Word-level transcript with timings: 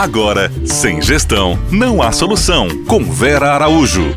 Agora, 0.00 0.50
sem 0.64 1.02
gestão, 1.02 1.58
não 1.70 2.00
há 2.00 2.10
solução. 2.10 2.66
Com 2.86 3.04
Vera 3.04 3.50
Araújo. 3.50 4.16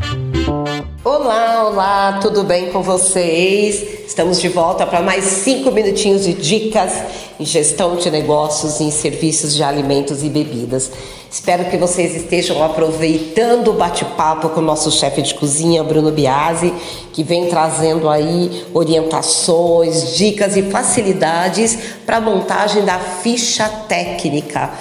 Olá, 1.04 1.68
olá, 1.68 2.18
tudo 2.22 2.42
bem 2.42 2.70
com 2.70 2.80
vocês? 2.80 4.06
Estamos 4.06 4.40
de 4.40 4.48
volta 4.48 4.86
para 4.86 5.02
mais 5.02 5.24
cinco 5.24 5.70
minutinhos 5.70 6.24
de 6.24 6.32
dicas 6.32 6.90
em 7.38 7.44
gestão 7.44 7.96
de 7.96 8.10
negócios 8.10 8.80
e 8.80 8.84
em 8.84 8.90
serviços 8.90 9.54
de 9.54 9.62
alimentos 9.62 10.22
e 10.22 10.30
bebidas. 10.30 10.90
Espero 11.30 11.66
que 11.66 11.76
vocês 11.76 12.16
estejam 12.16 12.64
aproveitando 12.64 13.68
o 13.68 13.74
bate-papo 13.74 14.48
com 14.48 14.60
o 14.60 14.64
nosso 14.64 14.90
chefe 14.90 15.20
de 15.20 15.34
cozinha, 15.34 15.84
Bruno 15.84 16.10
Biasi, 16.10 16.72
que 17.12 17.22
vem 17.22 17.50
trazendo 17.50 18.08
aí 18.08 18.64
orientações, 18.72 20.16
dicas 20.16 20.56
e 20.56 20.62
facilidades 20.62 21.76
para 22.06 22.16
a 22.16 22.20
montagem 22.22 22.86
da 22.86 22.98
ficha 22.98 23.68
técnica. 23.68 24.72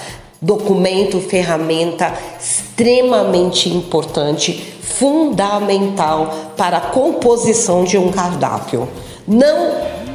Documento, 0.44 1.22
ferramenta 1.22 2.14
extremamente 2.38 3.70
importante, 3.70 4.76
fundamental 4.82 6.52
para 6.58 6.78
a 6.78 6.82
composição 6.82 7.86
de 7.86 7.98
um 7.98 8.12
cardápio. 8.12 8.90
Não 9.26 9.72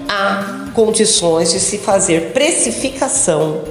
há 0.06 0.68
condições 0.74 1.50
de 1.50 1.58
se 1.58 1.78
fazer 1.78 2.32
precificação 2.32 3.62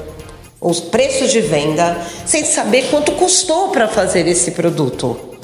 os 0.59 0.79
preços 0.79 1.31
de 1.31 1.41
venda, 1.41 1.95
sem 2.25 2.43
saber 2.43 2.89
quanto 2.89 3.11
custou 3.11 3.69
para 3.69 3.87
fazer 3.87 4.27
esse 4.27 4.49
produto. 4.49 5.36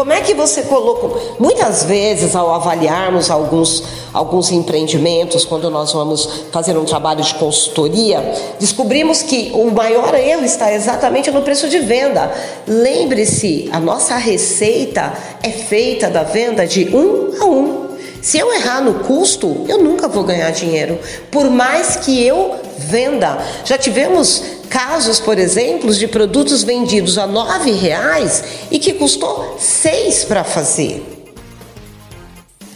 Como 0.00 0.14
é 0.14 0.22
que 0.22 0.32
você 0.32 0.62
colocou? 0.62 1.36
Muitas 1.38 1.84
vezes, 1.84 2.34
ao 2.34 2.54
avaliarmos 2.54 3.30
alguns, 3.30 3.84
alguns 4.14 4.50
empreendimentos, 4.50 5.44
quando 5.44 5.68
nós 5.68 5.92
vamos 5.92 6.26
fazer 6.50 6.74
um 6.78 6.86
trabalho 6.86 7.22
de 7.22 7.34
consultoria, 7.34 8.34
descobrimos 8.58 9.20
que 9.20 9.52
o 9.52 9.70
maior 9.70 10.14
erro 10.14 10.42
está 10.42 10.72
exatamente 10.72 11.30
no 11.30 11.42
preço 11.42 11.68
de 11.68 11.80
venda. 11.80 12.32
Lembre-se, 12.66 13.68
a 13.70 13.78
nossa 13.78 14.16
receita 14.16 15.12
é 15.42 15.50
feita 15.50 16.08
da 16.08 16.22
venda 16.22 16.66
de 16.66 16.88
um 16.96 17.34
a 17.38 17.44
um. 17.44 17.90
Se 18.22 18.38
eu 18.38 18.50
errar 18.54 18.80
no 18.80 19.00
custo, 19.00 19.66
eu 19.68 19.84
nunca 19.84 20.08
vou 20.08 20.24
ganhar 20.24 20.50
dinheiro, 20.50 20.98
por 21.30 21.50
mais 21.50 21.96
que 21.96 22.24
eu 22.24 22.54
venda. 22.78 23.36
Já 23.66 23.76
tivemos 23.76 24.59
casos, 24.70 25.18
por 25.18 25.38
exemplo, 25.38 25.92
de 25.92 26.06
produtos 26.06 26.62
vendidos 26.62 27.18
a 27.18 27.26
nove 27.26 27.72
reais 27.72 28.42
e 28.70 28.78
que 28.78 28.94
custou 28.94 29.56
seis 29.58 30.24
para 30.24 30.44
fazer. 30.44 31.04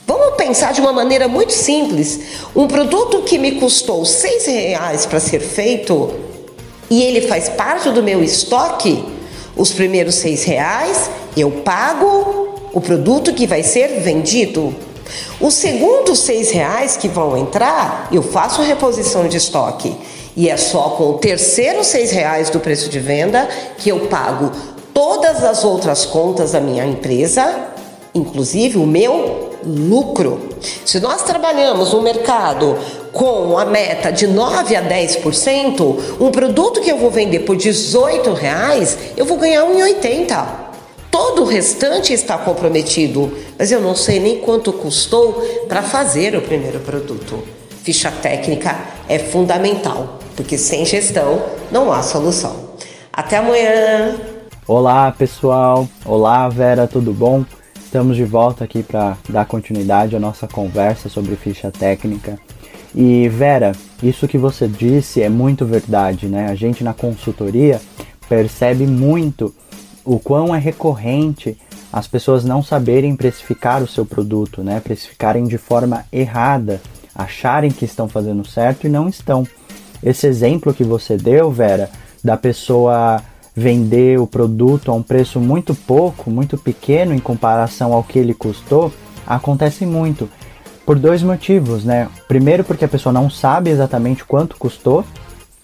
Vamos 0.07 0.37
pensar 0.37 0.73
de 0.73 0.81
uma 0.81 0.93
maneira 0.93 1.29
muito 1.29 1.53
simples. 1.53 2.21
Um 2.55 2.67
produto 2.67 3.23
que 3.23 3.39
me 3.39 3.53
custou 3.53 4.05
seis 4.05 4.45
reais 4.45 5.07
para 5.07 5.21
ser 5.21 5.41
feito 5.41 6.13
e 6.91 7.03
ele 7.03 7.23
faz 7.23 7.49
parte 7.49 7.89
do 7.91 8.03
meu 8.03 8.23
estoque, 8.23 9.03
os 9.57 9.73
primeiros 9.73 10.17
seis 10.17 10.43
reais 10.45 11.09
eu 11.37 11.51
pago 11.51 12.69
o 12.73 12.81
produto 12.81 13.33
que 13.33 13.47
vai 13.47 13.63
ser 13.63 14.01
vendido. 14.01 14.75
Os 15.41 15.55
segundos 15.55 16.21
seis 16.21 16.51
reais 16.51 16.97
que 16.97 17.09
vão 17.09 17.37
entrar, 17.37 18.09
eu 18.13 18.23
faço 18.23 18.63
reposição 18.63 19.29
de 19.29 19.37
estoque. 19.37 19.97
E 20.37 20.49
é 20.49 20.57
só 20.57 20.91
com 20.91 21.11
o 21.11 21.19
terceiro 21.19 21.85
seis 21.85 22.11
reais 22.11 22.51
do 22.51 22.59
preço 22.59 22.89
de 22.89 22.99
venda 22.99 23.49
que 23.79 23.89
eu 23.91 24.07
pago 24.07 24.51
todas 24.93 25.45
as 25.45 25.65
outras 25.65 26.05
contas 26.05 26.53
da 26.53 26.61
minha 26.61 26.85
empresa, 26.85 27.69
inclusive 28.15 28.79
o 28.79 28.87
meu 28.87 29.51
lucro. 29.65 30.49
Se 30.85 31.01
nós 31.01 31.23
trabalhamos 31.23 31.93
no 31.93 32.03
mercado 32.03 32.79
com 33.13 33.57
a 33.59 33.65
meta 33.65 34.11
de 34.11 34.27
9 34.27 34.77
a 34.77 34.83
10%, 34.83 35.97
um 36.21 36.31
produto 36.31 36.81
que 36.81 36.91
eu 36.91 36.99
vou 36.99 37.11
vender 37.11 37.41
por 37.41 37.57
18 37.57 38.33
reais, 38.33 38.99
eu 39.17 39.25
vou 39.25 39.39
ganhar 39.39 39.65
1,80. 39.65 40.64
Todo 41.15 41.43
o 41.43 41.45
restante 41.45 42.13
está 42.13 42.37
comprometido, 42.37 43.33
mas 43.57 43.71
eu 43.71 43.81
não 43.81 43.95
sei 43.95 44.19
nem 44.19 44.41
quanto 44.41 44.73
custou 44.73 45.35
para 45.69 45.81
fazer 45.81 46.35
o 46.35 46.43
primeiro 46.43 46.81
produto. 46.81 47.39
Ficha 47.85 48.11
técnica 48.11 48.77
é 49.09 49.17
fundamental, 49.21 50.19
porque 50.35 50.59
sem 50.59 50.85
gestão 50.85 51.41
não 51.71 51.93
há 51.93 52.03
solução. 52.03 52.71
Até 53.13 53.37
amanhã! 53.37 54.17
Olá 54.67 55.13
pessoal, 55.13 55.89
olá 56.05 56.49
Vera, 56.49 56.89
tudo 56.89 57.13
bom? 57.13 57.45
Estamos 57.77 58.17
de 58.17 58.25
volta 58.25 58.65
aqui 58.65 58.83
para 58.83 59.17
dar 59.29 59.45
continuidade 59.45 60.17
à 60.17 60.19
nossa 60.19 60.49
conversa 60.49 61.09
sobre 61.09 61.37
ficha 61.37 61.71
técnica. 61.71 62.41
E 62.93 63.29
Vera, 63.29 63.71
isso 64.03 64.27
que 64.27 64.37
você 64.37 64.67
disse 64.67 65.23
é 65.23 65.29
muito 65.29 65.65
verdade, 65.65 66.27
né? 66.27 66.49
A 66.51 66.57
gente 66.57 66.83
na 66.83 66.93
consultoria 66.93 67.81
percebe 68.29 68.85
muito 68.85 69.55
o 70.05 70.19
quão 70.19 70.55
é 70.55 70.59
recorrente 70.59 71.57
as 71.93 72.07
pessoas 72.07 72.45
não 72.45 72.63
saberem 72.63 73.15
precificar 73.15 73.83
o 73.83 73.87
seu 73.87 74.05
produto, 74.05 74.63
né? 74.63 74.81
Precificarem 74.81 75.45
de 75.45 75.57
forma 75.57 76.05
errada, 76.13 76.81
acharem 77.15 77.71
que 77.71 77.85
estão 77.85 78.09
fazendo 78.09 78.47
certo 78.47 78.87
e 78.87 78.91
não 78.91 79.09
estão. 79.09 79.47
Esse 80.03 80.27
exemplo 80.27 80.75
que 80.75 80.83
você 80.83 81.17
deu, 81.17 81.51
Vera, 81.51 81.89
da 82.23 82.37
pessoa 82.37 83.23
vender 83.55 84.19
o 84.19 84.27
produto 84.27 84.91
a 84.91 84.95
um 84.95 85.03
preço 85.03 85.39
muito 85.39 85.75
pouco, 85.75 86.31
muito 86.31 86.59
pequeno 86.59 87.15
em 87.15 87.21
comparação 87.21 87.93
ao 87.93 88.03
que 88.03 88.19
ele 88.19 88.35
custou, 88.35 88.93
acontece 89.27 89.87
muito. 89.87 90.29
Por 90.85 90.99
dois 90.99 91.23
motivos, 91.23 91.85
né? 91.85 92.09
Primeiro, 92.27 92.65
porque 92.65 92.85
a 92.85 92.89
pessoa 92.89 93.13
não 93.13 93.31
sabe 93.31 93.71
exatamente 93.71 94.25
quanto 94.25 94.57
custou, 94.57 95.05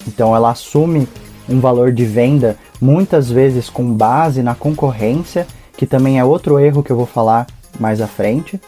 então 0.06 0.34
ela 0.34 0.50
assume 0.50 1.08
um 1.50 1.60
valor 1.60 1.92
de 1.92 2.04
venda 2.04 2.56
muitas 2.80 3.30
vezes 3.30 3.68
com 3.68 3.92
base 3.92 4.42
na 4.42 4.54
concorrência, 4.54 5.46
que 5.76 5.86
também 5.86 6.18
é 6.18 6.24
outro 6.24 6.58
erro 6.58 6.82
que 6.82 6.90
eu 6.90 6.96
vou 6.96 7.06
falar 7.06 7.46
mais 7.78 8.00
à 8.00 8.06
frente. 8.06 8.60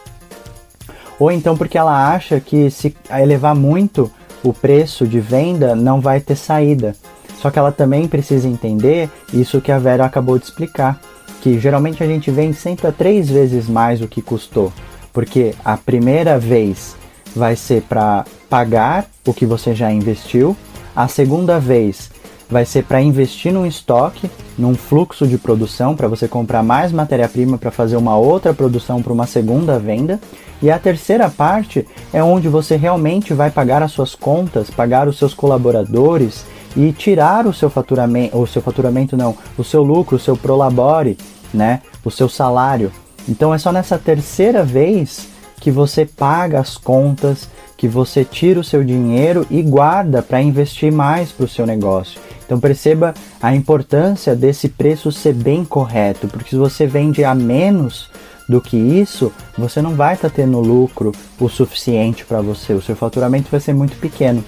Ou 1.17 1.31
então 1.31 1.55
porque 1.55 1.77
ela 1.77 2.13
acha 2.13 2.39
que 2.39 2.69
se 2.69 2.95
elevar 3.09 3.55
muito 3.55 4.11
o 4.43 4.51
preço 4.51 5.07
de 5.07 5.19
venda 5.19 5.75
não 5.75 6.01
vai 6.01 6.19
ter 6.19 6.35
saída. 6.35 6.95
Só 7.37 7.49
que 7.49 7.59
ela 7.59 7.71
também 7.71 8.07
precisa 8.07 8.47
entender 8.47 9.09
isso 9.33 9.61
que 9.61 9.71
a 9.71 9.79
Vera 9.79 10.05
acabou 10.05 10.37
de 10.37 10.45
explicar, 10.45 10.99
que 11.41 11.59
geralmente 11.59 12.03
a 12.03 12.07
gente 12.07 12.31
vende 12.31 12.55
sempre 12.55 12.87
a 12.87 12.91
três 12.91 13.29
vezes 13.29 13.67
mais 13.67 14.01
o 14.01 14.07
que 14.07 14.21
custou, 14.21 14.71
porque 15.11 15.53
a 15.63 15.75
primeira 15.75 16.39
vez 16.39 16.95
vai 17.35 17.55
ser 17.55 17.81
para 17.81 18.25
pagar 18.49 19.07
o 19.25 19.33
que 19.33 19.45
você 19.45 19.73
já 19.73 19.91
investiu, 19.91 20.55
a 20.95 21.07
segunda 21.07 21.59
vez 21.59 22.11
vai 22.49 22.65
ser 22.65 22.83
para 22.83 23.01
investir 23.01 23.51
num 23.51 23.65
estoque, 23.65 24.29
num 24.57 24.75
fluxo 24.75 25.27
de 25.27 25.37
produção, 25.37 25.95
para 25.95 26.07
você 26.07 26.27
comprar 26.27 26.63
mais 26.63 26.91
matéria-prima 26.91 27.57
para 27.57 27.71
fazer 27.71 27.97
uma 27.97 28.17
outra 28.17 28.53
produção 28.53 29.01
para 29.01 29.13
uma 29.13 29.25
segunda 29.25 29.79
venda. 29.79 30.19
E 30.61 30.71
a 30.71 30.79
terceira 30.79 31.29
parte 31.29 31.85
é 32.13 32.23
onde 32.23 32.47
você 32.47 32.75
realmente 32.75 33.33
vai 33.33 33.49
pagar 33.49 33.81
as 33.83 33.91
suas 33.91 34.15
contas, 34.15 34.69
pagar 34.69 35.07
os 35.07 35.17
seus 35.17 35.33
colaboradores 35.33 36.45
e 36.75 36.91
tirar 36.91 37.45
o 37.45 37.53
seu 37.53 37.69
faturamento, 37.69 38.37
o 38.37 38.47
seu 38.47 38.61
faturamento 38.61 39.17
não, 39.17 39.35
o 39.57 39.63
seu 39.63 39.83
lucro, 39.83 40.15
o 40.15 40.19
seu 40.19 40.37
prolabore, 40.37 41.17
né, 41.53 41.81
o 42.03 42.09
seu 42.09 42.29
salário. 42.29 42.91
Então 43.27 43.53
é 43.53 43.57
só 43.57 43.71
nessa 43.71 43.97
terceira 43.97 44.63
vez 44.63 45.32
que 45.63 45.71
você 45.71 46.05
paga 46.05 46.59
as 46.59 46.77
contas, 46.77 47.47
que 47.77 47.87
você 47.87 48.25
tira 48.25 48.59
o 48.59 48.63
seu 48.65 48.83
dinheiro 48.83 49.47
e 49.49 49.61
guarda 49.61 50.21
para 50.21 50.41
investir 50.41 50.91
mais 50.91 51.31
para 51.31 51.45
o 51.45 51.47
seu 51.47 51.65
negócio. 51.65 52.19
Então 52.45 52.59
perceba 52.59 53.13
a 53.41 53.55
importância 53.55 54.35
desse 54.35 54.67
preço 54.67 55.09
ser 55.09 55.33
bem 55.33 55.63
correto, 55.63 56.27
porque 56.27 56.49
se 56.49 56.57
você 56.57 56.85
vende 56.85 57.23
a 57.23 57.33
menos 57.33 58.09
do 58.49 58.59
que 58.59 58.75
isso, 58.75 59.31
você 59.57 59.81
não 59.81 59.95
vai 59.95 60.15
estar 60.15 60.29
tá 60.29 60.35
tendo 60.35 60.59
lucro 60.59 61.13
o 61.39 61.47
suficiente 61.47 62.25
para 62.25 62.41
você, 62.41 62.73
o 62.73 62.81
seu 62.81 62.97
faturamento 62.97 63.47
vai 63.49 63.61
ser 63.61 63.71
muito 63.71 63.95
pequeno. 63.95 64.43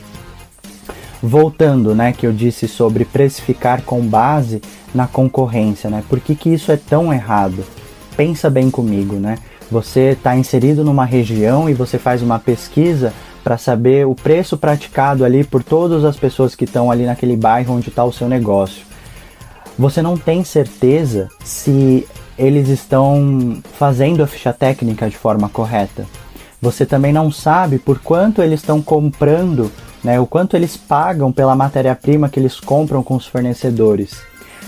Voltando, 1.23 1.95
né, 1.95 2.11
que 2.11 2.27
eu 2.27 2.33
disse 2.33 2.67
sobre 2.67 3.05
precificar 3.05 3.83
com 3.83 4.01
base 4.01 4.61
na 4.93 5.07
concorrência, 5.07 5.89
né? 5.89 6.03
Por 6.09 6.19
que, 6.19 6.35
que 6.35 6.49
isso 6.49 6.73
é 6.73 6.77
tão 6.77 7.13
errado? 7.13 7.63
Pensa 8.17 8.49
bem 8.49 8.69
comigo, 8.69 9.15
né? 9.15 9.37
Você 9.71 10.11
está 10.11 10.35
inserido 10.35 10.83
numa 10.83 11.05
região 11.05 11.69
e 11.69 11.73
você 11.73 11.97
faz 11.97 12.21
uma 12.21 12.39
pesquisa 12.39 13.13
para 13.43 13.57
saber 13.57 14.07
o 14.07 14.15
preço 14.15 14.57
praticado 14.57 15.23
ali 15.23 15.43
por 15.43 15.63
todas 15.63 16.03
as 16.03 16.17
pessoas 16.17 16.55
que 16.55 16.65
estão 16.65 16.89
ali 16.89 17.05
naquele 17.05 17.35
bairro 17.35 17.75
onde 17.75 17.89
está 17.89 18.03
o 18.03 18.11
seu 18.11 18.27
negócio. 18.27 18.85
Você 19.77 20.01
não 20.01 20.17
tem 20.17 20.43
certeza 20.43 21.29
se 21.43 22.07
eles 22.37 22.69
estão 22.69 23.61
fazendo 23.77 24.23
a 24.23 24.27
ficha 24.27 24.53
técnica 24.53 25.09
de 25.09 25.17
forma 25.17 25.49
correta. 25.49 26.05
Você 26.61 26.85
também 26.85 27.13
não 27.13 27.31
sabe 27.31 27.77
por 27.77 27.99
quanto 27.99 28.41
eles 28.41 28.61
estão 28.61 28.81
comprando, 28.81 29.71
né, 30.03 30.19
o 30.19 30.25
quanto 30.25 30.55
eles 30.55 30.75
pagam 30.75 31.31
pela 31.31 31.55
matéria-prima 31.55 32.29
que 32.29 32.39
eles 32.39 32.59
compram 32.59 33.03
com 33.03 33.15
os 33.15 33.27
fornecedores. 33.27 34.21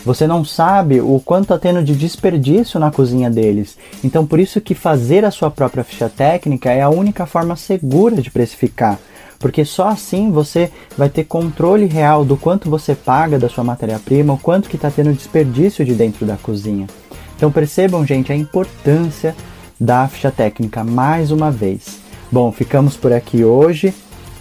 Você 0.08 0.26
não 0.26 0.46
sabe 0.46 1.02
o 1.02 1.20
quanto 1.20 1.44
está 1.44 1.60
tendo 1.60 1.84
de 1.84 1.94
desperdício 1.94 2.80
na 2.80 2.90
cozinha 2.90 3.30
deles. 3.30 3.78
Então, 4.02 4.26
por 4.26 4.40
isso 4.40 4.62
que 4.62 4.74
fazer 4.74 5.26
a 5.26 5.32
sua 5.32 5.52
própria 5.52 5.84
ficha 5.84 6.08
técnica 6.08 6.72
é 6.72 6.82
a 6.82 6.88
única 6.90 7.26
forma 7.26 7.58
segura 7.58 8.22
de 8.22 8.32
precificar. 8.32 8.98
porque 9.38 9.66
só 9.66 9.90
assim 9.90 10.32
você 10.32 10.72
vai 10.98 11.10
ter 11.10 11.26
controle 11.26 11.86
real 11.86 12.24
do 12.24 12.38
quanto 12.38 12.70
você 12.70 12.96
paga 12.96 13.38
da 13.38 13.50
sua 13.50 13.66
matéria-prima, 13.66 14.34
o 14.34 14.38
quanto 14.38 14.70
que 14.70 14.78
está 14.78 14.90
tendo 14.90 15.14
desperdício 15.14 15.84
de 15.84 15.94
dentro 15.94 16.26
da 16.26 16.38
cozinha. 16.38 16.88
Então 17.36 17.52
percebam, 17.52 18.06
gente, 18.06 18.32
a 18.32 18.36
importância 18.36 19.36
da 19.80 20.08
ficha 20.08 20.32
técnica 20.32 20.86
mais 20.86 21.32
uma 21.32 21.52
vez. 21.52 22.00
Bom, 22.32 22.50
ficamos 22.52 22.96
por 22.96 23.12
aqui 23.12 23.44
hoje. 23.44 23.94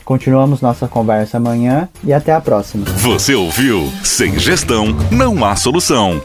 Continuamos 0.06 0.60
nossa 0.60 0.86
conversa 0.86 1.36
amanhã 1.38 1.88
e 2.04 2.12
até 2.12 2.32
a 2.32 2.40
próxima. 2.40 2.84
Você 2.84 3.34
ouviu? 3.34 3.92
Sem 4.04 4.38
gestão, 4.38 4.96
não 5.10 5.44
há 5.44 5.56
solução. 5.56 6.22